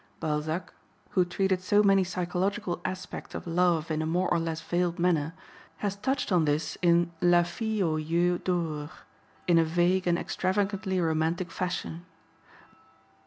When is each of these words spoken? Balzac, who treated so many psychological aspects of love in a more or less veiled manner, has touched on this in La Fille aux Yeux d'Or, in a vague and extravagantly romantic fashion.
Balzac, 0.19 0.73
who 1.11 1.23
treated 1.23 1.61
so 1.61 1.83
many 1.83 2.03
psychological 2.03 2.81
aspects 2.83 3.35
of 3.35 3.45
love 3.45 3.91
in 3.91 4.01
a 4.01 4.07
more 4.07 4.27
or 4.33 4.39
less 4.39 4.59
veiled 4.59 4.97
manner, 4.97 5.35
has 5.77 5.95
touched 5.95 6.31
on 6.31 6.45
this 6.45 6.75
in 6.81 7.11
La 7.21 7.43
Fille 7.43 7.87
aux 7.87 7.97
Yeux 7.97 8.39
d'Or, 8.39 8.89
in 9.47 9.59
a 9.59 9.63
vague 9.63 10.07
and 10.07 10.17
extravagantly 10.17 10.99
romantic 10.99 11.51
fashion. 11.51 12.03